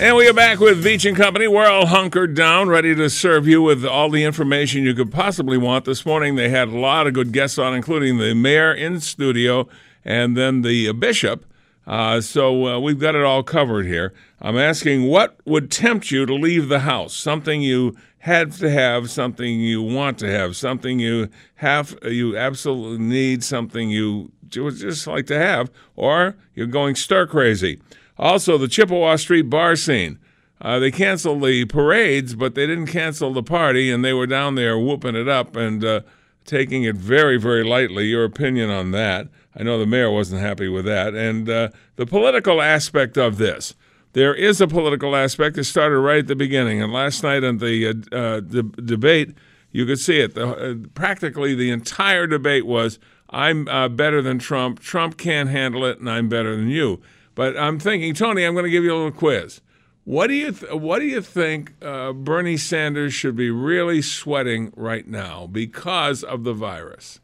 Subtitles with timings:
[0.00, 1.46] And we are back with Beach and Company.
[1.46, 5.56] We're all hunkered down, ready to serve you with all the information you could possibly
[5.56, 5.84] want.
[5.84, 9.68] This morning they had a lot of good guests on, including the mayor in studio
[10.04, 11.44] and then the uh, bishop.
[11.86, 14.12] Uh, so uh, we've got it all covered here.
[14.40, 17.14] I'm asking what would tempt you to leave the house?
[17.14, 23.04] Something you had to have, something you want to have, something you have, you absolutely
[23.04, 27.80] need, something you would just like to have, or you're going stir crazy.
[28.18, 30.18] Also, the Chippewa Street bar scene.
[30.60, 34.54] Uh, they canceled the parades, but they didn't cancel the party, and they were down
[34.54, 36.00] there whooping it up and uh,
[36.44, 38.04] taking it very, very lightly.
[38.04, 39.28] Your opinion on that?
[39.56, 41.14] I know the mayor wasn't happy with that.
[41.14, 43.74] And uh, the political aspect of this.
[44.12, 45.56] There is a political aspect.
[45.56, 46.82] that started right at the beginning.
[46.82, 49.34] And last night in the uh, uh, de- debate,
[49.72, 50.34] you could see it.
[50.34, 52.98] The, uh, practically the entire debate was
[53.30, 54.80] I'm uh, better than Trump.
[54.80, 57.00] Trump can't handle it, and I'm better than you.
[57.34, 59.60] But I'm thinking, Tony, I'm going to give you a little quiz.
[60.04, 64.72] What do you th- What do you think uh, Bernie Sanders should be really sweating
[64.76, 67.20] right now because of the virus?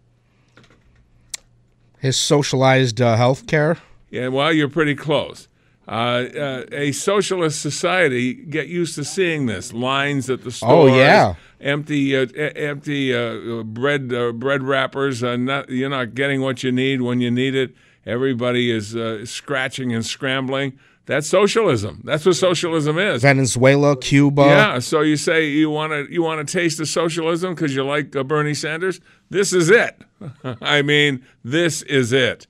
[1.98, 3.78] His socialized uh, health care.
[4.10, 5.48] Yeah, well, you're pretty close.
[5.88, 10.92] Uh, uh, a socialist society get used to seeing this lines at the stores.
[10.92, 11.34] Oh, yeah.
[11.60, 15.22] empty, uh, empty uh, bread uh, bread wrappers.
[15.22, 17.74] Uh, not, you're not getting what you need when you need it.
[18.08, 20.78] Everybody is uh, scratching and scrambling.
[21.04, 22.00] That's socialism.
[22.04, 23.20] That's what socialism is.
[23.20, 24.42] Venezuela, Cuba.
[24.42, 24.78] Yeah.
[24.78, 28.16] So you say you want to you want to taste of socialism because you like
[28.16, 29.00] uh, Bernie Sanders.
[29.28, 30.00] This is it.
[30.62, 32.46] I mean, this is it.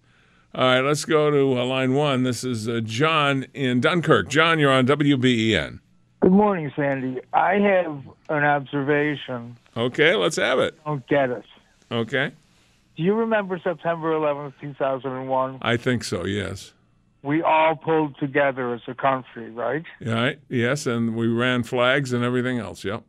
[0.54, 2.22] All right, let's go to uh, line one.
[2.22, 4.28] This is uh, John in Dunkirk.
[4.28, 5.80] John, you're on WBEN.
[6.20, 7.20] Good morning, Sandy.
[7.32, 9.56] I have an observation.
[9.76, 10.78] Okay, let's have it.
[10.84, 11.44] Don't get it.
[11.92, 12.32] Okay,
[12.98, 15.58] Do you remember September 11th, 2001?
[15.62, 16.24] I think so.
[16.24, 16.72] Yes.
[17.22, 19.84] We all pulled together as a country, right?
[20.04, 20.40] Right.
[20.48, 22.84] Yes, and we ran flags and everything else.
[22.84, 23.04] Yep.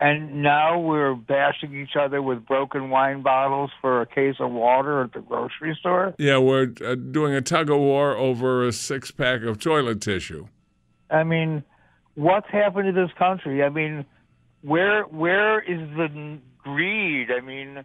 [0.00, 5.02] And now we're bashing each other with broken wine bottles for a case of water
[5.02, 6.14] at the grocery store.
[6.18, 10.48] Yeah, we're uh, doing a tug of war over a six pack of toilet tissue.
[11.10, 11.62] I mean,
[12.14, 13.62] what's happened to this country?
[13.62, 14.06] I mean,
[14.62, 17.28] where where is the greed?
[17.30, 17.84] I mean,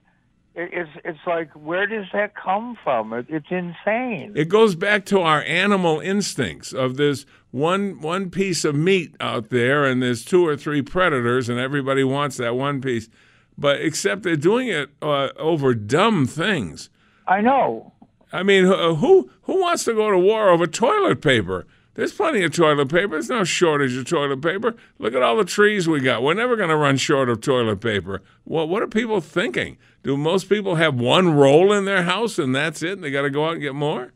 [0.56, 3.14] it's it's like where does that come from?
[3.14, 4.34] It, it's insane.
[4.36, 9.50] It goes back to our animal instincts of this one one piece of meat out
[9.50, 13.10] there, and there's two or three predators, and everybody wants that one piece.
[13.58, 16.90] But except they're doing it uh, over dumb things.
[17.28, 17.94] I know.
[18.34, 21.66] I mean, who who who wants to go to war over toilet paper?
[21.94, 23.10] There's plenty of toilet paper.
[23.10, 24.76] There's no shortage of toilet paper.
[24.98, 26.24] Look at all the trees we got.
[26.24, 28.22] We're never going to run short of toilet paper.
[28.46, 29.78] Well, what are people thinking?
[30.02, 32.94] Do most people have one roll in their house and that's it?
[32.94, 34.14] And they got to go out and get more?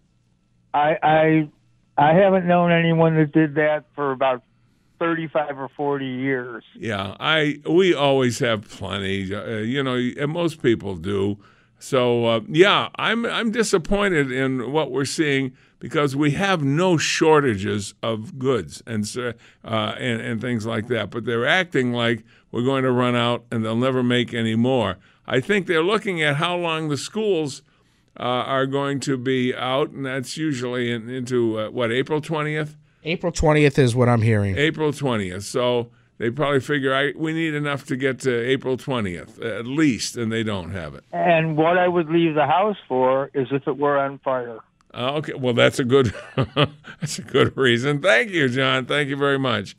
[0.74, 1.50] I I
[1.98, 4.44] I haven't known anyone that did that for about
[5.00, 6.64] thirty-five or forty years.
[6.78, 9.34] Yeah, I we always have plenty.
[9.34, 11.38] Uh, you know, and most people do.
[11.80, 17.94] So uh, yeah, I'm I'm disappointed in what we're seeing because we have no shortages
[18.02, 21.10] of goods and uh, and and things like that.
[21.10, 24.98] But they're acting like we're going to run out and they'll never make any more.
[25.28, 27.62] I think they're looking at how long the schools
[28.18, 32.76] uh, are going to be out, and that's usually in, into uh, what April twentieth.
[33.08, 34.58] April 20th is what I'm hearing.
[34.58, 35.44] April 20th.
[35.44, 40.18] So they probably figure I, we need enough to get to April 20th at least,
[40.18, 41.04] and they don't have it.
[41.12, 44.60] And what I would leave the house for is if it were on fire.
[44.96, 46.14] Uh, okay, well that's a good
[47.02, 48.02] that's a good reason.
[48.02, 48.86] Thank you, John.
[48.86, 49.76] Thank you very much.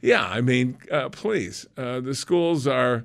[0.00, 3.04] Yeah, I mean, uh, please, uh, the schools are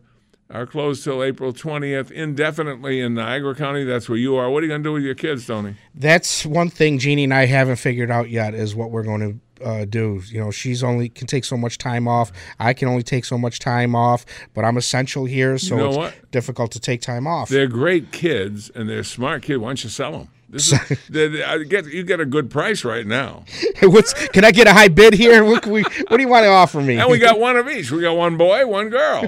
[0.52, 3.86] are closed till April 20th indefinitely in Niagara County.
[3.86, 4.50] That's where you are.
[4.52, 5.76] What are you going to do with your kids, Tony?
[5.96, 9.66] That's one thing Jeannie and I haven't figured out yet is what we're going to
[9.66, 10.22] uh, do.
[10.26, 12.32] You know, she's only can take so much time off.
[12.60, 15.98] I can only take so much time off, but I'm essential here, so know it's
[15.98, 16.32] what?
[16.32, 17.50] difficult to take time off.
[17.50, 19.60] They're great kids and they're smart kids.
[19.60, 20.28] Why don't you sell them?
[20.52, 23.46] This is, they- they- I get you get a good price right now,
[23.82, 25.44] What's can I get a high bid here?
[25.52, 25.82] What can we?
[25.84, 26.98] What do you want to offer me?
[26.98, 27.90] and we got one of each.
[27.92, 29.22] We got one boy, one girl.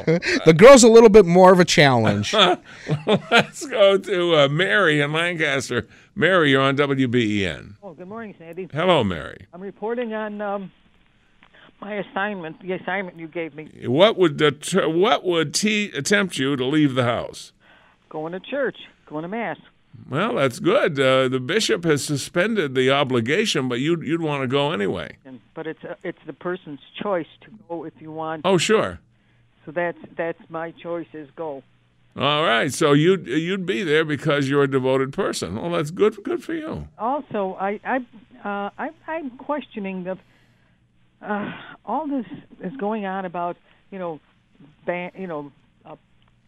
[0.46, 2.34] the girl's a little bit more of a challenge.
[2.34, 5.88] Let's go to uh, Mary in Lancaster.
[6.16, 7.76] Mary, you're on WBEN.
[7.82, 8.68] Oh, good morning, Sandy.
[8.72, 9.48] Hello, Mary.
[9.54, 10.72] I'm reporting on um,
[11.82, 16.56] my assignment, the assignment you gave me, What would deter, what would t- tempt you
[16.56, 17.52] to leave the house?
[18.10, 18.78] going to church,
[19.08, 19.58] going to mass.
[20.10, 21.00] Well, that's good.
[21.00, 25.18] Uh, the bishop has suspended the obligation, but you'd you'd want to go anyway.
[25.54, 28.42] But it's uh, it's the person's choice to go if you want.
[28.46, 29.00] Oh, sure.
[29.66, 31.64] So that's that's my choice is go.
[32.16, 32.72] All right.
[32.72, 35.56] So you'd you'd be there because you're a devoted person.
[35.56, 36.24] Well, that's good.
[36.24, 36.88] Good for you.
[36.98, 37.98] Also, I I
[38.44, 40.18] uh, I I'm questioning the
[41.22, 41.52] uh,
[41.86, 42.26] all this
[42.62, 43.58] is going on about
[43.90, 44.20] you know
[44.86, 45.52] ban you know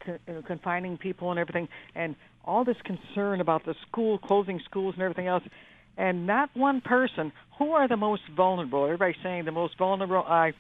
[0.08, 4.18] uh, co- you know, confining people and everything, and all this concern about the school
[4.18, 5.44] closing schools and everything else,
[5.98, 7.32] and not one person.
[7.58, 8.84] Who are the most vulnerable?
[8.84, 10.54] Everybody's saying the most vulnerable are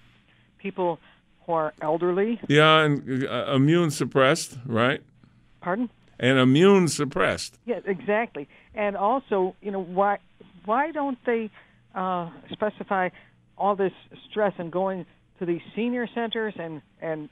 [0.57, 1.00] people
[1.45, 2.39] who are elderly.
[2.47, 5.01] Yeah, and uh, immune suppressed, right?
[5.62, 5.89] Pardon?
[6.19, 7.59] And immune suppressed.
[7.65, 8.48] Yeah, exactly.
[8.74, 10.19] And also, you know, why
[10.63, 11.50] why don't they
[11.94, 13.09] uh, specify
[13.57, 13.94] all this
[14.30, 15.06] stress and going
[15.39, 17.30] to these senior centers and and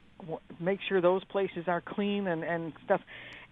[0.59, 3.01] make sure those places are clean and and stuff.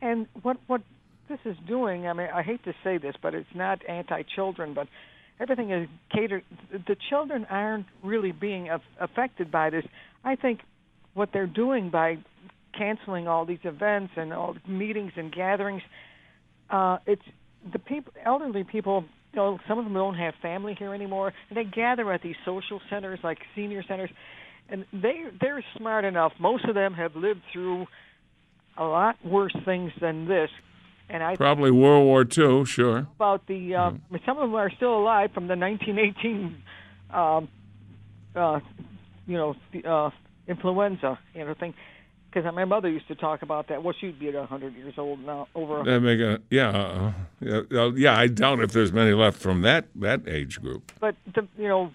[0.02, 0.82] And what what
[1.30, 4.88] this is doing, I mean, I hate to say this, but it's not anti-children, but
[5.40, 6.44] everything is catered.
[6.72, 9.86] The children aren't really being af- affected by this.
[10.24, 10.60] I think
[11.14, 12.18] what they're doing by
[12.78, 15.82] canceling all these events and all meetings and gatherings,
[16.70, 17.22] uh, it's
[17.72, 19.06] the people, elderly people.
[19.34, 22.36] You know, some of them don't have family here anymore, and they gather at these
[22.44, 24.10] social centers like senior centers,
[24.72, 26.34] and they they're smart enough.
[26.40, 27.88] Most of them have lived through
[28.78, 30.50] a lot worse things than this,
[31.10, 32.66] and I Probably World War II.
[32.66, 33.00] Sure.
[33.16, 36.64] about the uh, mean, some of them are still alive from the 1918
[37.14, 37.50] um,
[38.36, 38.60] uh,
[39.28, 40.10] you know uh,
[40.48, 41.74] influenza you know thing
[42.32, 45.20] because my mother used to talk about that well she'd be at 100 years old
[45.20, 48.18] now over That make a yeah, uh, yeah, uh, yeah.
[48.18, 50.92] I doubt if there's many left from that that age group.
[51.00, 51.92] but the, you know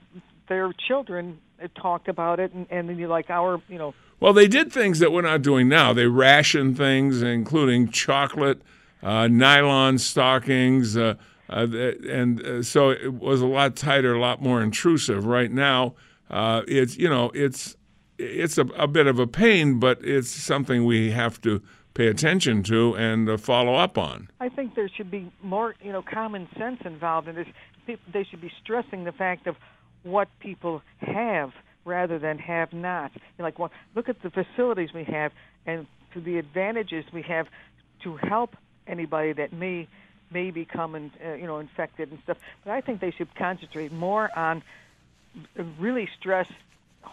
[0.48, 4.32] their children uh, talked about it and, and then you like our you know Well,
[4.32, 5.92] they did things that we're not doing now.
[5.92, 8.62] They rationed things, including chocolate,
[9.02, 11.14] uh, nylon stockings, uh,
[11.48, 11.66] uh,
[12.08, 15.26] and uh, so it was a lot tighter, a lot more intrusive.
[15.26, 15.94] Right now,
[16.30, 17.76] uh, it's you know it's
[18.18, 21.62] it's a, a bit of a pain, but it's something we have to
[21.94, 24.28] pay attention to and uh, follow up on.
[24.40, 27.46] I think there should be more, you know, common sense involved in this.
[28.12, 29.56] They should be stressing the fact of
[30.06, 31.50] what people have
[31.84, 33.10] rather than have not.
[33.14, 35.32] You know, like, well, look at the facilities we have
[35.66, 37.46] and to the advantages we have
[38.04, 38.56] to help
[38.86, 39.88] anybody that may
[40.30, 42.36] may become, in, uh, you know, infected and stuff.
[42.64, 44.62] But I think they should concentrate more on
[45.56, 46.48] uh, really stress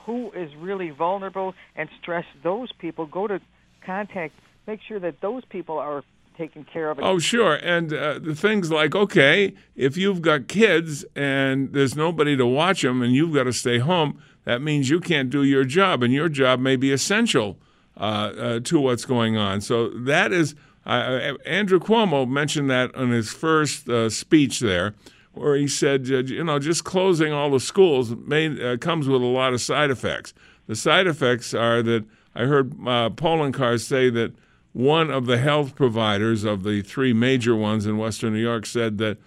[0.06, 3.06] who is really vulnerable and stress those people.
[3.06, 3.40] Go to
[3.86, 4.34] contact,
[4.66, 6.04] make sure that those people are
[6.34, 7.00] taken care of.
[7.00, 7.04] It.
[7.04, 7.56] Oh, sure.
[7.56, 12.82] And uh, the things like, okay, if you've got kids and there's nobody to watch
[12.82, 16.14] them and you've got to stay home, that means you can't do your job, and
[16.14, 17.58] your job may be essential
[17.98, 19.62] uh, uh, to what's going on.
[19.62, 24.96] So that is, uh, Andrew Cuomo mentioned that in his first uh, speech there,
[25.32, 29.22] where he said, uh, you know, just closing all the schools may, uh, comes with
[29.22, 30.34] a lot of side effects.
[30.68, 34.34] The side effects are that I heard uh, Poloncarz say that
[34.74, 38.98] one of the health providers of the three major ones in Western New York said
[38.98, 39.18] that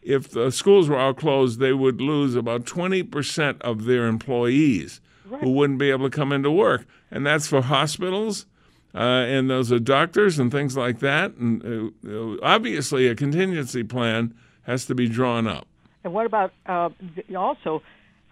[0.00, 5.00] if the schools were all closed, they would lose about 20% of their employees
[5.40, 6.86] who wouldn't be able to come into work.
[7.10, 8.46] And that's for hospitals,
[8.94, 11.34] uh, and those are doctors and things like that.
[11.36, 15.66] And uh, obviously, a contingency plan has to be drawn up.
[16.04, 16.90] And what about uh,
[17.36, 17.82] also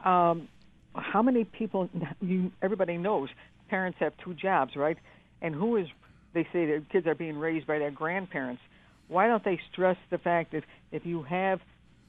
[0.04, 0.48] um,
[0.94, 1.88] how many people?
[2.20, 3.30] You everybody knows
[3.68, 4.98] parents have two jobs, right?
[5.40, 5.88] And who is?
[6.32, 8.62] They say their kids are being raised by their grandparents.
[9.08, 11.60] Why don't they stress the fact that if you have,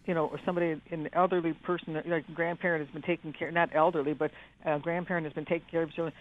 [0.06, 4.14] you know, somebody, an elderly person, like a grandparent has been taking care, not elderly,
[4.14, 4.32] but
[4.66, 6.14] a grandparent has been taking care of children,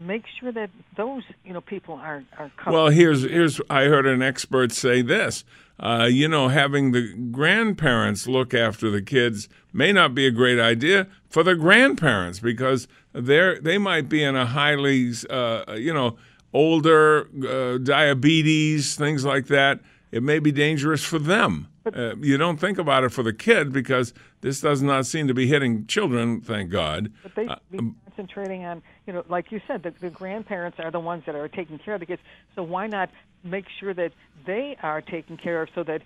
[0.00, 2.72] make sure that those, you know, people are are covered.
[2.72, 5.44] Well, here's here's I heard an expert say this.
[5.80, 10.58] Uh, you know, having the grandparents look after the kids may not be a great
[10.58, 16.16] idea for the grandparents because they're they might be in a highly, uh, you know,
[16.52, 19.80] older, uh, diabetes, things like that.
[20.10, 21.68] It may be dangerous for them.
[21.84, 25.34] Uh, you don't think about it for the kid because this does not seem to
[25.34, 27.12] be hitting children, thank God.
[27.22, 30.90] But they Uh, be concentrating on, you know, like you said, the, the grandparents are
[30.90, 32.22] the ones that are taking care of the kids.
[32.54, 33.10] So why not
[33.42, 34.12] make sure that
[34.46, 36.02] they are taken care of, so that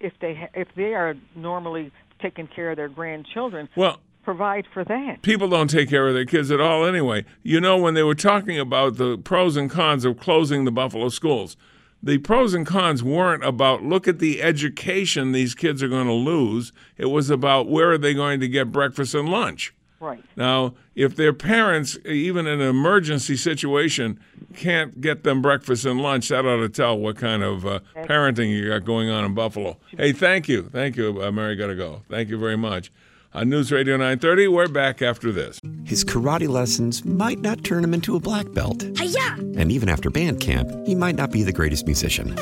[0.00, 4.82] if they ha- if they are normally taking care of their grandchildren, well, provide for
[4.82, 5.22] that.
[5.22, 7.24] people don't take care of their kids at all anyway.
[7.44, 11.10] You know, when they were talking about the pros and cons of closing the Buffalo
[11.10, 11.56] schools,
[12.02, 16.12] the pros and cons weren't about look at the education these kids are going to
[16.12, 16.72] lose.
[16.98, 19.72] It was about where are they going to get breakfast and lunch.
[20.00, 20.22] Right.
[20.34, 24.18] Now, if their parents, even in an emergency situation,
[24.54, 28.50] can't get them breakfast and lunch, that ought to tell what kind of uh, parenting
[28.50, 29.78] you got going on in Buffalo.
[29.96, 30.68] Hey, thank you.
[30.70, 32.02] Thank you, uh, Mary Gotta Go.
[32.10, 32.90] Thank you very much.
[33.36, 35.60] On News Radio 930, we're back after this.
[35.84, 38.82] His karate lessons might not turn him into a black belt.
[38.82, 42.34] And even after band camp, he might not be the greatest musician.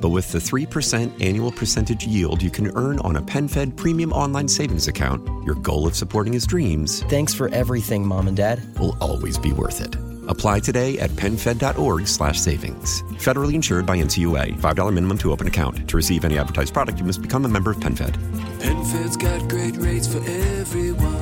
[0.00, 4.48] But with the 3% annual percentage yield you can earn on a PenFed premium online
[4.48, 8.60] savings account, your goal of supporting his dreams Thanks for everything, Mom and Dad.
[8.80, 10.07] will always be worth it.
[10.28, 13.02] Apply today at penfed.org slash savings.
[13.18, 14.60] Federally insured by NCUA.
[14.60, 15.88] $5 minimum to open account.
[15.88, 18.16] To receive any advertised product, you must become a member of PenFed.
[18.60, 21.18] PenFed's got great rates for everyone.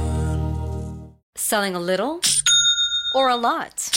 [1.36, 2.20] Selling a little
[3.14, 3.90] or a lot?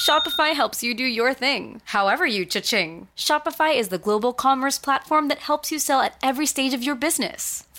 [0.00, 3.08] Shopify helps you do your thing, however you cha-ching.
[3.16, 6.94] Shopify is the global commerce platform that helps you sell at every stage of your
[6.94, 7.64] business.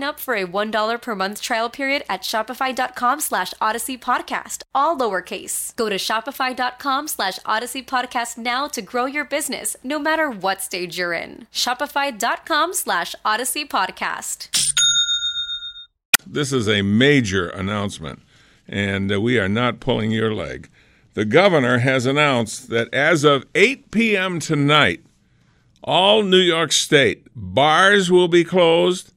[0.00, 5.74] up for a $1 per month trial period at shopify.com slash odyssey podcast, all lowercase.
[5.74, 10.96] Go to shopify.com slash odyssey podcast now to grow your business, no matter what stage
[10.96, 11.48] you're in.
[11.52, 14.48] Shopify.com slash odyssey podcast.
[16.24, 18.20] This is a major announcement,
[18.68, 20.68] and uh, we are not pulling your leg.
[21.14, 24.38] The governor has announced that as of 8 p.m.
[24.38, 25.02] tonight,
[25.84, 29.11] all New York State bars will be closed,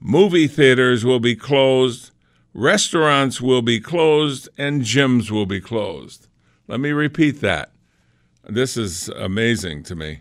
[0.00, 2.10] movie theaters will be closed,
[2.54, 6.26] restaurants will be closed, and gyms will be closed.
[6.66, 7.70] Let me repeat that.
[8.48, 10.20] This is amazing to me.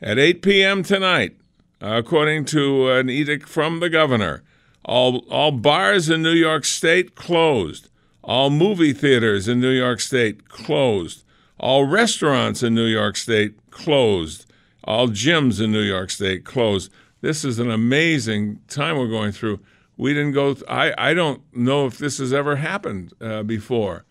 [0.00, 0.82] At 8 p.m.
[0.82, 1.36] tonight,
[1.80, 4.42] according to an edict from the governor,
[4.84, 7.90] all, all bars in New York State closed.
[8.22, 11.24] All movie theaters in New York State closed.
[11.58, 14.46] All restaurants in New York State closed.
[14.84, 16.90] All gyms in New York State closed.
[17.20, 19.60] This is an amazing time we're going through.
[19.96, 20.54] We didn't go.
[20.54, 24.04] Th- I I don't know if this has ever happened uh, before.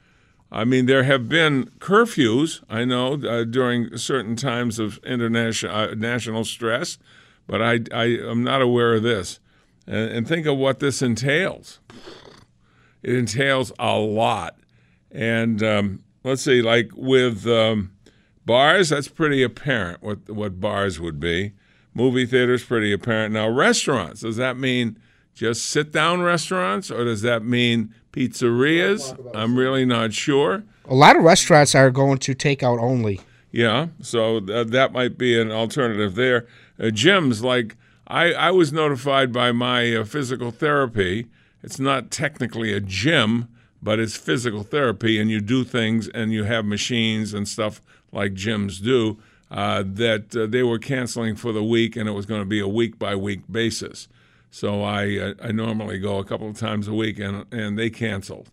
[0.51, 2.63] I mean, there have been curfews.
[2.69, 6.97] I know uh, during certain times of international uh, national stress,
[7.47, 9.39] but I I am not aware of this.
[9.85, 11.79] And, and think of what this entails.
[13.03, 14.57] It entails a lot.
[15.11, 17.93] And um, let's see, like with um,
[18.45, 21.53] bars, that's pretty apparent what what bars would be.
[21.97, 23.33] Movie theaters, pretty apparent.
[23.33, 24.99] Now, restaurants, does that mean
[25.33, 29.17] just sit down restaurants or does that mean pizzerias?
[29.35, 30.63] I'm really not sure.
[30.85, 33.21] A lot of restaurants are going to take out only.
[33.51, 36.45] Yeah, so th- that might be an alternative there.
[36.79, 37.75] Uh, gyms, like
[38.05, 41.25] I, I was notified by my uh, physical therapy.
[41.63, 43.47] It's not technically a gym,
[43.81, 48.35] but it's physical therapy, and you do things and you have machines and stuff like
[48.35, 49.17] gyms do.
[49.49, 52.59] Uh, that uh, they were canceling for the week, and it was going to be
[52.59, 54.09] a week by week basis.
[54.51, 57.89] So I uh, I normally go a couple of times a week, and and they
[57.89, 58.51] canceled.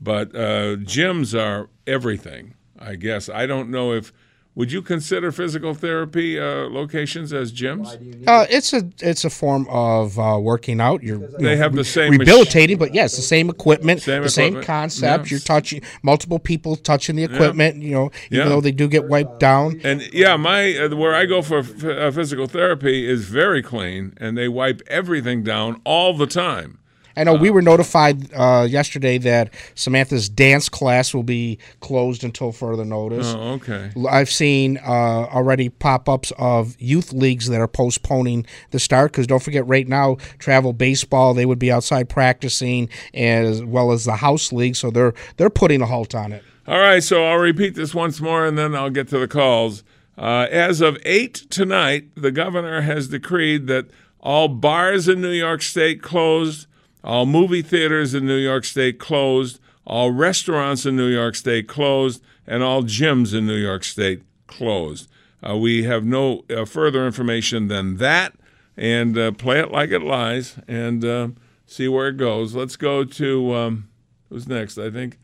[0.00, 3.28] But uh, gyms are everything, I guess.
[3.30, 4.12] I don't know if
[4.56, 7.88] Would you consider physical therapy uh, locations as gyms?
[8.26, 11.02] Uh, it's a it's a form of uh, working out.
[11.02, 14.22] You're you They know, have the re- same rehabilitating, but yes, the same equipment, Same
[14.22, 15.26] the same equipment, concept.
[15.26, 15.30] yeah.
[15.30, 17.82] You're touching multiple people touching the equipment.
[17.82, 18.48] You know, even Yeah.
[18.48, 19.78] though they do get wiped down.
[19.84, 24.14] And yeah, my uh, where I go for f- uh, physical therapy is very clean,
[24.16, 26.78] and they wipe everything down all the time.
[27.16, 32.52] I know we were notified uh, yesterday that Samantha's dance class will be closed until
[32.52, 33.32] further notice.
[33.34, 33.90] Oh, okay.
[34.08, 39.26] I've seen uh, already pop ups of youth leagues that are postponing the start because
[39.26, 44.16] don't forget, right now, travel baseball, they would be outside practicing as well as the
[44.16, 44.76] house league.
[44.76, 46.44] So they're, they're putting a halt on it.
[46.68, 49.84] All right, so I'll repeat this once more, and then I'll get to the calls.
[50.18, 53.86] Uh, as of eight tonight, the governor has decreed that
[54.18, 56.66] all bars in New York State closed,
[57.06, 62.20] all movie theaters in New York State closed, all restaurants in New York State closed,
[62.46, 65.08] and all gyms in New York State closed.
[65.48, 68.34] Uh, we have no uh, further information than that,
[68.76, 71.28] and uh, play it like it lies and uh,
[71.64, 72.56] see where it goes.
[72.56, 73.88] Let's go to um,
[74.28, 74.76] who's next?
[74.76, 75.18] I think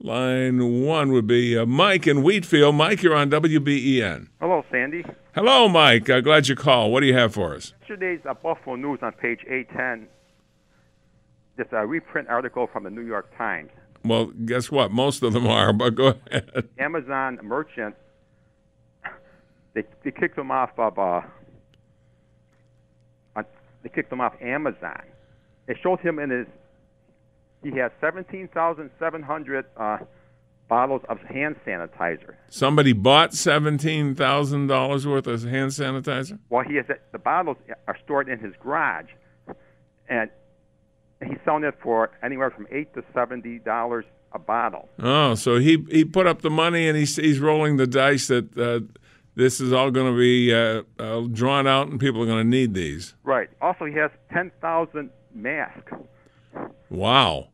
[0.00, 2.74] line one would be uh, Mike in Wheatfield.
[2.74, 4.28] Mike, you're on WBEN.
[4.40, 5.04] Hello, Sandy.
[5.34, 6.08] Hello, Mike.
[6.08, 6.92] Uh, glad you called.
[6.92, 7.74] What do you have for us?
[7.80, 10.08] Yesterday's Buffalo News on page 810.
[11.56, 13.70] This a reprint article from the New York Times.
[14.04, 14.92] Well, guess what?
[14.92, 16.68] Most of them are, but go ahead.
[16.78, 17.94] Amazon merchant.
[19.74, 21.20] They they kicked him off of uh.
[23.36, 23.44] On,
[23.82, 25.02] they kicked him off Amazon.
[25.66, 26.46] It showed him in his.
[27.62, 29.98] He has 17,700 uh,
[30.68, 32.34] bottles of hand sanitizer.
[32.48, 36.38] Somebody bought seventeen thousand dollars worth of hand sanitizer.
[36.48, 37.56] Well, he has the bottles
[37.88, 39.08] are stored in his garage,
[40.08, 40.30] and
[41.24, 44.88] he's selling it for anywhere from eight to seventy dollars a bottle.
[44.98, 48.56] Oh, so he he put up the money and he's he's rolling the dice that
[48.58, 48.80] uh,
[49.34, 52.48] this is all going to be uh, uh, drawn out and people are going to
[52.48, 53.14] need these.
[53.22, 53.48] Right.
[53.60, 55.92] Also, he has ten thousand masks.
[56.90, 57.48] Wow.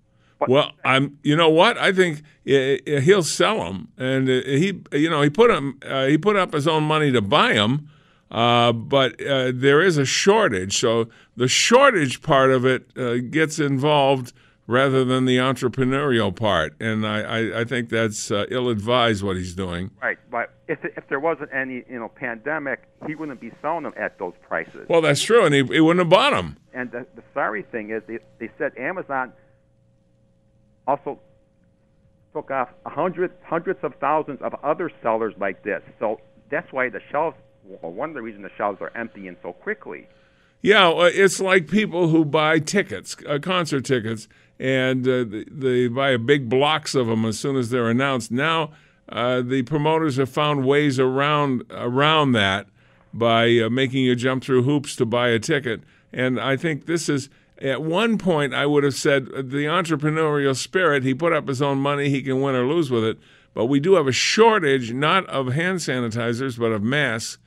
[0.49, 1.19] Well, I'm.
[1.23, 1.79] You know what?
[1.79, 5.79] I think he'll sell them, and uh, he, you know, he put him.
[5.87, 7.89] Uh, he put up his own money to buy them,
[8.33, 10.79] uh, but uh, there is a shortage.
[10.79, 14.33] So the shortage part of it uh, gets involved
[14.67, 19.55] rather than the entrepreneurial part, and I, I, I think that's uh, ill-advised what he's
[19.55, 19.91] doing.
[20.01, 20.19] Right.
[20.31, 24.19] But if if there wasn't any you know pandemic, he wouldn't be selling them at
[24.19, 24.87] those prices.
[24.89, 26.57] Well, that's true, and he, he wouldn't have bought them.
[26.73, 29.33] And the, the sorry thing is, they, they said Amazon
[30.87, 31.21] also
[32.33, 35.83] took off hundreds, hundred, hundreds of thousands of other sellers like this.
[35.99, 37.37] So that's why the shelves,
[37.81, 40.09] one of the reasons the shelves are emptying so quickly.
[40.63, 44.29] Yeah, uh, it's like people who buy tickets, uh, concert tickets,
[44.61, 48.31] and uh, they, they buy big blocks of them as soon as they're announced.
[48.31, 48.71] Now,
[49.09, 52.69] uh, the promoters have found ways around around that
[53.13, 55.83] by uh, making you jump through hoops to buy a ticket.
[56.13, 57.29] And I think this is
[57.61, 61.03] at one point I would have said uh, the entrepreneurial spirit.
[61.03, 63.19] He put up his own money; he can win or lose with it.
[63.55, 67.39] But we do have a shortage, not of hand sanitizers, but of masks.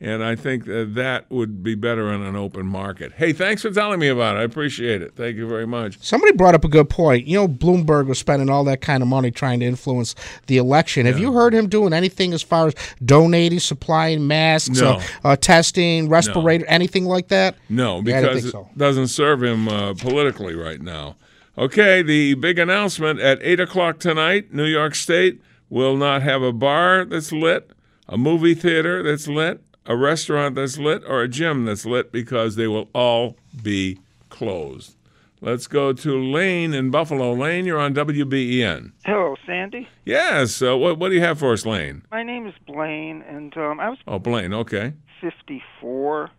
[0.00, 3.12] And I think that that would be better in an open market.
[3.12, 4.40] Hey, thanks for telling me about it.
[4.40, 5.14] I appreciate it.
[5.16, 5.98] Thank you very much.
[6.02, 7.26] Somebody brought up a good point.
[7.26, 10.14] You know, Bloomberg was spending all that kind of money trying to influence
[10.46, 11.06] the election.
[11.06, 14.94] Have you heard him doing anything as far as donating, supplying masks, No.
[14.96, 17.54] uh, uh, testing, respirator, anything like that?
[17.70, 21.16] No, Yeah, I don't because it doesn't serve him uh, politically right now.
[21.56, 26.52] Okay, the big announcement at 8 o'clock tonight New York State will not have a
[26.52, 27.70] bar that's lit,
[28.08, 32.56] a movie theater that's lit, a restaurant that's lit, or a gym that's lit because
[32.56, 33.98] they will all be
[34.30, 34.96] closed.
[35.40, 37.34] Let's go to Lane in Buffalo.
[37.34, 38.92] Lane, you're on WBEN.
[39.04, 39.86] Hello, Sandy.
[40.06, 42.02] Yes, uh, what, what do you have for us, Lane?
[42.10, 44.94] My name is Blaine, and um, I was Oh, Blaine, okay.
[45.20, 46.30] 54,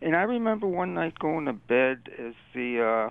[0.00, 3.10] and I remember one night going to bed as the uh,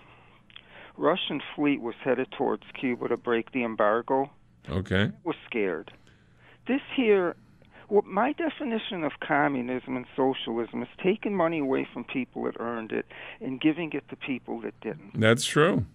[0.97, 4.32] Russian fleet was headed towards Cuba to break the embargo.
[4.67, 5.03] Okay.
[5.03, 5.91] I was scared.
[6.67, 7.36] This here,
[7.89, 12.91] well, my definition of communism and socialism is taking money away from people that earned
[12.91, 13.06] it
[13.41, 15.19] and giving it to people that didn't.
[15.19, 15.86] That's true.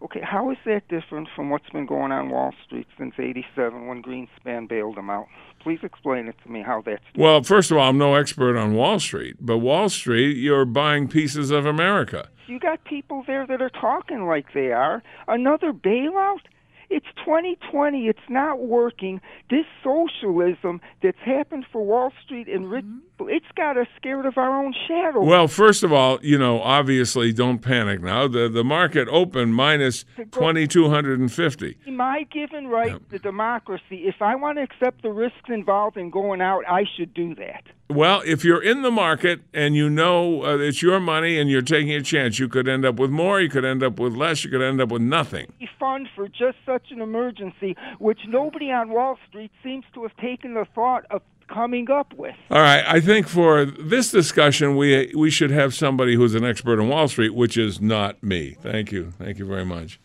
[0.00, 4.00] Okay, how is that different from what's been going on Wall Street since 87 when
[4.00, 5.26] Greenspan bailed them out?
[5.60, 8.74] Please explain it to me how that's Well, first of all, I'm no expert on
[8.74, 12.28] Wall Street, but Wall Street, you're buying pieces of America.
[12.46, 15.02] You got people there that are talking like they are.
[15.26, 16.42] Another bailout?
[16.90, 18.06] It's 2020.
[18.08, 19.20] It's not working.
[19.50, 23.28] This socialism that's happened for Wall Street and rich people.
[23.28, 25.22] It's got us scared of our own shadow.
[25.22, 28.26] Well, first of all, you know, obviously, don't panic now.
[28.28, 31.76] The the market opened minus twenty two hundred and fifty.
[31.86, 34.06] My given right to democracy.
[34.06, 37.64] If I want to accept the risks involved in going out, I should do that.
[37.90, 41.62] Well, if you're in the market and you know uh, it's your money and you're
[41.62, 44.44] taking a chance, you could end up with more, you could end up with less,
[44.44, 45.52] you could end up with nothing.
[45.78, 50.54] Fund for just such an emergency, which nobody on Wall Street seems to have taken
[50.54, 52.34] the thought of coming up with.
[52.50, 56.78] All right, I think for this discussion, we we should have somebody who's an expert
[56.78, 58.56] on Wall Street, which is not me.
[58.60, 59.98] Thank you, thank you very much.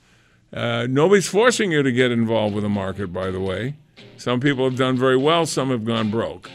[0.51, 3.75] Uh, nobody's forcing you to get involved with the market, by the way.
[4.17, 6.49] Some people have done very well, some have gone broke.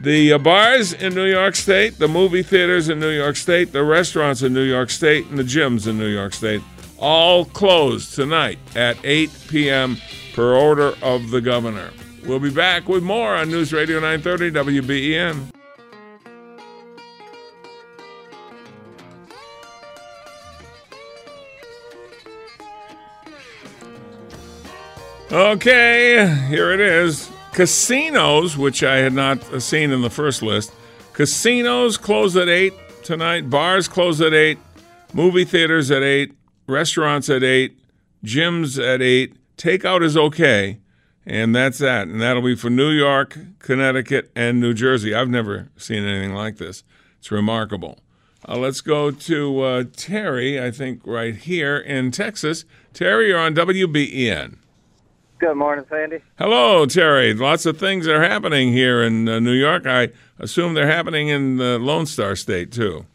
[0.00, 3.82] The uh, bars in New York State, the movie theaters in New York State, the
[3.82, 6.62] restaurants in New York State, and the gyms in New York State
[6.98, 9.96] all closed tonight at 8 p.m.
[10.34, 11.90] per order of the governor.
[12.24, 15.50] We'll be back with more on News Radio 930 WBEN.
[25.30, 27.30] Okay, here it is.
[27.52, 30.72] Casinos, which I had not seen in the first list,
[31.12, 34.58] casinos close at 8 tonight, bars close at 8,
[35.12, 36.32] movie theaters at 8,
[36.68, 37.76] restaurants at 8,
[38.24, 39.34] gyms at 8.
[39.56, 40.78] Takeout is okay,
[41.26, 42.06] and that's that.
[42.06, 45.14] And that'll be for New York, Connecticut, and New Jersey.
[45.14, 46.84] I've never seen anything like this.
[47.18, 47.98] It's remarkable.
[48.48, 52.64] Uh, let's go to uh, Terry, I think, right here in Texas.
[52.92, 54.58] Terry, you're on WBEN.
[55.40, 56.20] Good morning, Sandy.
[56.38, 57.34] Hello, Terry.
[57.34, 59.86] Lots of things are happening here in uh, New York.
[59.86, 63.06] I assume they're happening in the Lone Star State, too.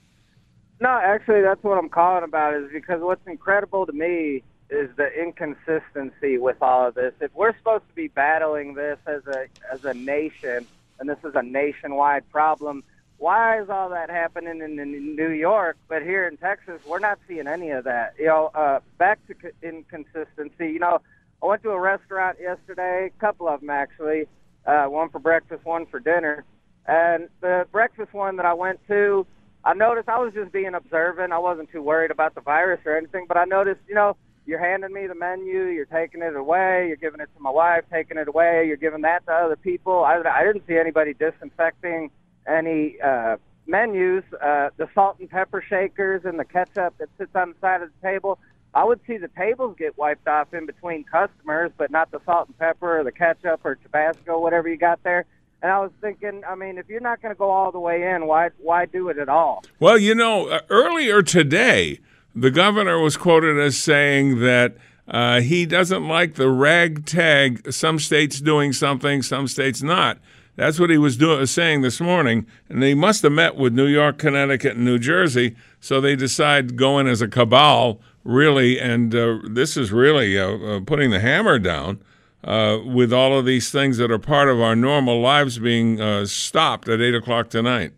[0.83, 2.55] No, actually, that's what I'm calling about.
[2.55, 7.13] Is because what's incredible to me is the inconsistency with all of this.
[7.21, 10.67] If we're supposed to be battling this as a as a nation,
[10.99, 12.83] and this is a nationwide problem,
[13.17, 17.17] why is all that happening in, in New York, but here in Texas, we're not
[17.29, 18.15] seeing any of that?
[18.19, 20.67] You know, uh, back to co- inconsistency.
[20.73, 20.99] You know,
[21.41, 24.27] I went to a restaurant yesterday, a couple of them actually,
[24.65, 26.43] uh, one for breakfast, one for dinner.
[26.85, 29.25] And the breakfast one that I went to,
[29.65, 31.31] I noticed I was just being observant.
[31.31, 34.59] I wasn't too worried about the virus or anything, but I noticed, you know, you're
[34.59, 38.17] handing me the menu, you're taking it away, you're giving it to my wife, taking
[38.17, 40.03] it away, you're giving that to other people.
[40.03, 42.11] I, I didn't see anybody disinfecting
[42.45, 44.23] any uh, menus.
[44.33, 47.89] Uh, the salt and pepper shakers and the ketchup that sits on the side of
[48.01, 48.37] the table.
[48.73, 52.47] I would see the tables get wiped off in between customers, but not the salt
[52.47, 55.25] and pepper or the ketchup or Tabasco, whatever you got there.
[55.63, 58.03] And I was thinking, I mean, if you're not going to go all the way
[58.03, 59.63] in, why why do it at all?
[59.79, 62.01] Well, you know, uh, earlier today,
[62.35, 64.75] the governor was quoted as saying that
[65.07, 70.17] uh, he doesn't like the ragtag, some states doing something, some states not.
[70.57, 72.45] That's what he was doing, saying this morning.
[72.67, 75.55] And he must have met with New York, Connecticut, and New Jersey.
[75.79, 78.79] So they decide going as a cabal, really.
[78.81, 82.01] And uh, this is really uh, uh, putting the hammer down
[82.43, 86.25] uh, with all of these things that are part of our normal lives being uh,
[86.25, 87.93] stopped at 8 o'clock tonight.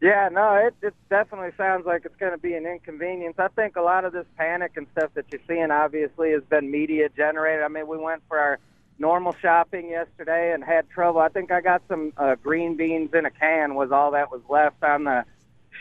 [0.00, 3.34] Yeah, no, it, it definitely sounds like it's going to be an inconvenience.
[3.38, 6.70] I think a lot of this panic and stuff that you're seeing obviously has been
[6.70, 7.64] media generated.
[7.64, 8.60] I mean, we went for our
[8.98, 11.20] normal shopping yesterday and had trouble.
[11.20, 14.40] I think I got some uh, green beans in a can was all that was
[14.48, 15.24] left on the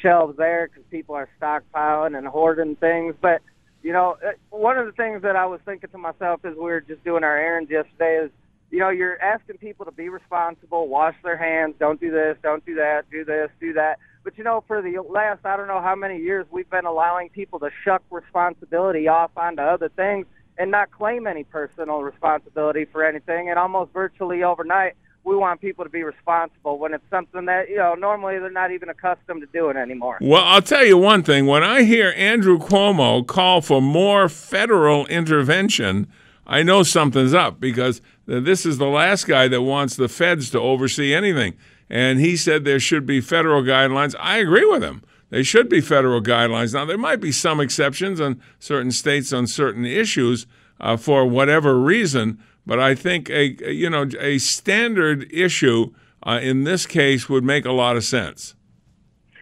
[0.01, 3.15] shelves there because people are stockpiling and hoarding things.
[3.21, 3.41] But
[3.83, 6.63] you know, uh, one of the things that I was thinking to myself as we
[6.63, 8.31] were just doing our errands yesterday is,
[8.69, 12.65] you know, you're asking people to be responsible, wash their hands, don't do this, don't
[12.65, 13.97] do that, do this, do that.
[14.23, 17.29] But you know, for the last I don't know how many years, we've been allowing
[17.29, 20.25] people to shuck responsibility off onto other things
[20.57, 23.49] and not claim any personal responsibility for anything.
[23.49, 24.95] And almost virtually overnight,
[25.27, 28.71] we want people to be responsible when it's something that you know normally they're not
[28.71, 30.17] even accustomed to doing anymore.
[30.21, 35.05] Well, I'll tell you one thing: when I hear Andrew Cuomo call for more federal
[35.07, 36.07] intervention,
[36.47, 40.59] I know something's up because this is the last guy that wants the feds to
[40.59, 41.55] oversee anything.
[41.89, 44.15] And he said there should be federal guidelines.
[44.19, 45.03] I agree with him.
[45.29, 46.73] They should be federal guidelines.
[46.73, 50.47] Now, there might be some exceptions on certain states on certain issues
[50.79, 56.65] uh, for whatever reason, but I think a you know a standard issue uh, in
[56.65, 58.53] this case would make a lot of sense.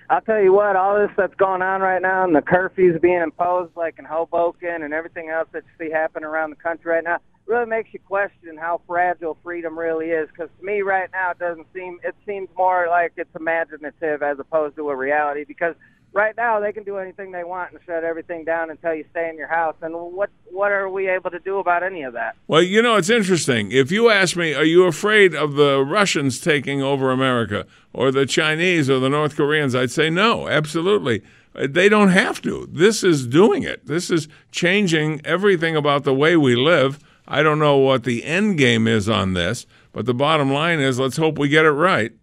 [0.07, 3.21] I'll tell you what, all this that's going on right now, and the curfews being
[3.21, 7.03] imposed, like in Hoboken, and everything else that you see happening around the country right
[7.03, 10.29] now, really makes you question how fragile freedom really is.
[10.29, 11.99] Because to me, right now, it doesn't seem.
[12.03, 15.43] It seems more like it's imaginative as opposed to a reality.
[15.43, 15.73] Because
[16.15, 19.29] right now they can do anything they want and shut everything down until you stay
[19.29, 19.75] in your house.
[19.81, 22.35] And what what are we able to do about any of that?
[22.47, 23.71] Well, you know, it's interesting.
[23.71, 28.25] If you ask me, are you afraid of the Russians taking over America or the
[28.25, 29.75] Chinese or the North Koreans?
[29.75, 31.21] I'd say no, absolutely.
[31.53, 32.67] Uh, they don't have to.
[32.71, 33.85] This is doing it.
[33.85, 36.99] This is changing everything about the way we live.
[37.27, 40.99] I don't know what the end game is on this, but the bottom line is
[40.99, 42.13] let's hope we get it right.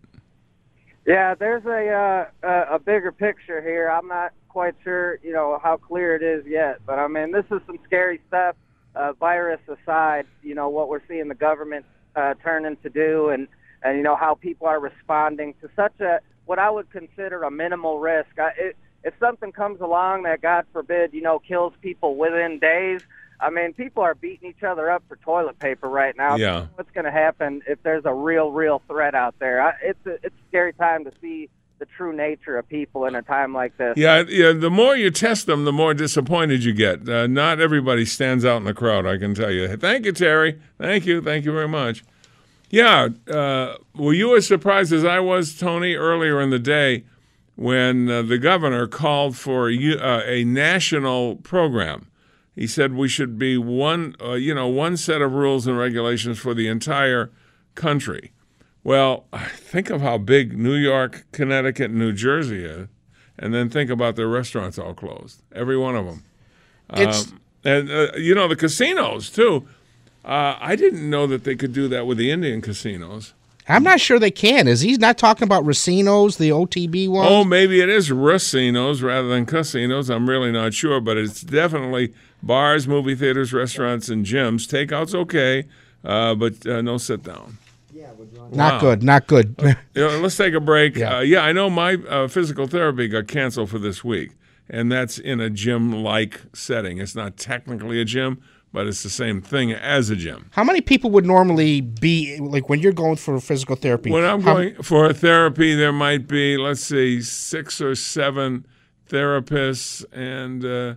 [1.07, 3.91] Yeah, there's a uh, a bigger picture here.
[3.91, 7.47] I'm not quite sure, you know, how clear it is yet, but I mean, this
[7.51, 8.57] is some scary stuff.
[8.95, 13.49] Uh, virus aside, you know what we're seeing the government uh, turning to do, and
[13.83, 17.51] and you know how people are responding to such a what I would consider a
[17.51, 18.39] minimal risk.
[18.39, 23.01] I, it, if something comes along that, God forbid, you know, kills people within days,
[23.43, 26.37] I mean, people are beating each other up for toilet paper right now.
[26.37, 26.67] Yeah.
[26.77, 29.61] What's going to happen if there's a real, real threat out there?
[29.61, 31.51] I, it's a, it's a scary time to see
[31.81, 33.97] the true nature of people in a time like this.
[33.97, 34.53] Yeah, yeah.
[34.53, 37.09] The more you test them, the more disappointed you get.
[37.09, 39.05] Uh, not everybody stands out in the crowd.
[39.05, 39.77] I can tell you.
[39.77, 40.61] Thank you, Terry.
[40.79, 41.21] Thank you.
[41.21, 42.05] Thank you very much.
[42.71, 43.09] Yeah.
[43.29, 47.03] Uh, were you as surprised as I was, Tony, earlier in the day
[47.57, 52.07] when uh, the governor called for a, uh, a national program?
[52.55, 56.39] He said we should be one, uh, you know, one set of rules and regulations
[56.39, 57.31] for the entire
[57.75, 58.33] country.
[58.85, 59.25] Well,
[59.57, 62.89] think of how big New York, Connecticut, New Jersey is,
[63.39, 66.23] and then think about their restaurants all closed, every one of them.
[66.95, 69.69] It's- Um, and uh, you know the casinos too.
[70.25, 73.35] Uh, I didn't know that they could do that with the Indian casinos.
[73.69, 74.67] I'm not sure they can.
[74.67, 77.29] Is he not talking about racinos, the OTB ones?
[77.31, 80.11] Oh, maybe it is racinos rather than casinos.
[80.11, 84.67] I'm really not sure, but it's definitely bars, movie theaters, restaurants, and gyms.
[84.69, 85.65] Takeout's okay,
[86.05, 87.59] uh, but uh, no sit down.
[87.95, 88.11] Yeah,
[88.53, 88.81] Not Wow.
[88.81, 89.03] good.
[89.03, 89.55] Not good.
[89.95, 90.97] You know, let's take a break.
[90.97, 91.19] Yeah.
[91.19, 94.31] Uh, yeah, I know my uh, physical therapy got canceled for this week,
[94.69, 96.99] and that's in a gym-like setting.
[96.99, 98.41] It's not technically a gym,
[98.73, 100.47] but it's the same thing as a gym.
[100.53, 104.11] How many people would normally be like when you're going for physical therapy?
[104.11, 108.65] When I'm how- going for a therapy, there might be, let's see, six or seven
[109.11, 110.95] therapists and uh,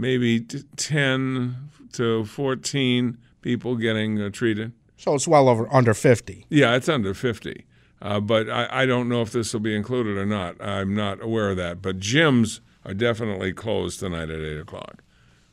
[0.00, 1.54] maybe t- 10
[1.92, 4.72] to 14 people getting uh, treated.
[4.96, 6.46] so it's well over under fifty.
[6.48, 7.64] Yeah, it's under 50.
[8.02, 10.56] Uh, but I, I don't know if this will be included or not.
[10.60, 11.82] I'm not aware of that.
[11.82, 15.02] But gyms are definitely closed tonight at 8 o'clock.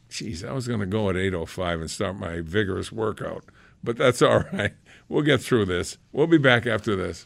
[0.10, 3.44] Jeez, I was going to go at 8.05 and start my vigorous workout.
[3.84, 4.74] But that's all right.
[5.10, 5.98] We'll get through this.
[6.14, 7.26] We'll be back after this.